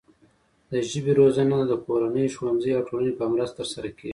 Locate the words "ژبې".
0.89-1.13